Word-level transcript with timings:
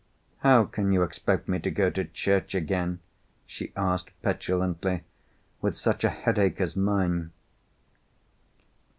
"How 0.39 0.63
can 0.65 0.91
you 0.91 1.03
expect 1.03 1.47
me 1.47 1.59
to 1.59 1.69
go 1.69 1.91
to 1.91 2.05
church 2.05 2.55
again," 2.55 3.01
she 3.45 3.71
asked, 3.75 4.09
petulantly, 4.23 5.03
"with 5.61 5.77
such 5.77 6.03
a 6.03 6.09
headache 6.09 6.59
as 6.59 6.75
mine?" 6.75 7.31